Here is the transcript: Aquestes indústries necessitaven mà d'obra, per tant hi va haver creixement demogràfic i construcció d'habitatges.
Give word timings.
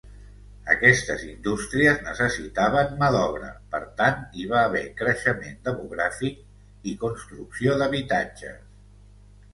Aquestes 0.75 1.25
indústries 1.25 1.99
necessitaven 2.07 2.95
mà 3.03 3.09
d'obra, 3.15 3.51
per 3.75 3.81
tant 4.01 4.25
hi 4.39 4.47
va 4.55 4.63
haver 4.69 4.83
creixement 5.03 5.61
demogràfic 5.69 6.43
i 6.93 6.97
construcció 7.05 7.77
d'habitatges. 7.83 8.61